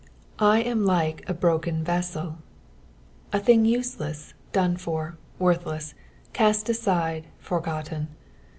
"I 0.55 0.61
am 0.63 0.87
Wee 0.87 1.17
a 1.27 1.33
broken 1.35 1.85
Mteel," 1.85 2.37
a 3.31 3.39
thing 3.39 3.65
useless, 3.65 4.33
done 4.51 4.75
for, 4.75 5.15
worthless, 5.37 5.93
cast 6.33 6.69
aside, 6.69 7.27
for 7.37 7.59
gotten. 7.61 8.07